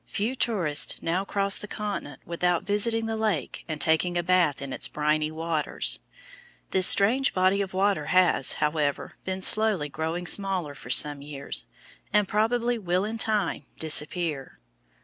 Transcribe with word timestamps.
Few 0.07 0.33
tourists 0.35 1.03
now 1.03 1.23
cross 1.25 1.59
the 1.59 1.67
continent 1.67 2.21
without 2.25 2.63
visiting 2.63 3.05
the 3.05 3.15
lake 3.15 3.63
and 3.67 3.79
taking 3.79 4.17
a 4.17 4.23
bath 4.23 4.59
in 4.59 4.73
its 4.73 4.87
briny 4.87 5.29
waters. 5.29 5.99
This 6.71 6.87
strange 6.87 7.35
body 7.35 7.61
of 7.61 7.75
water 7.75 8.07
has, 8.07 8.53
however, 8.53 9.13
been 9.25 9.43
slowly 9.43 9.89
growing 9.89 10.25
smaller 10.25 10.73
for 10.73 10.89
some 10.89 11.21
years, 11.21 11.67
and 12.11 12.27
probably 12.27 12.79
will 12.79 13.05
in 13.05 13.19
time 13.19 13.65
disappear. 13.77 14.59